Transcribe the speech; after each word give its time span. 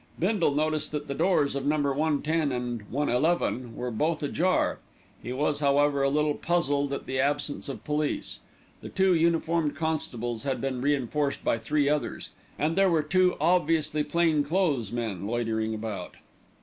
Bindle 0.17 0.55
noticed 0.55 0.91
that 0.93 1.07
the 1.07 1.13
doors 1.13 1.53
of 1.53 1.63
Number 1.63 1.93
110 1.93 2.51
and 2.51 2.81
111 2.89 3.75
were 3.75 3.91
both 3.91 4.23
ajar. 4.23 4.79
He 5.21 5.31
was, 5.31 5.59
however, 5.59 6.01
a 6.01 6.09
little 6.09 6.33
puzzled 6.33 6.91
at 6.91 7.05
the 7.05 7.19
absence 7.19 7.69
of 7.69 7.83
police. 7.83 8.39
The 8.81 8.89
two 8.89 9.13
uniformed 9.13 9.75
constables 9.75 10.41
had 10.41 10.59
been 10.59 10.81
reinforced 10.81 11.43
by 11.43 11.59
three 11.59 11.87
others, 11.87 12.31
and 12.57 12.75
there 12.75 12.89
were 12.89 13.03
two 13.03 13.35
obviously 13.39 14.03
plain 14.03 14.41
clothes 14.43 14.91
men 14.91 15.27
loitering 15.27 15.75
about. 15.75 16.15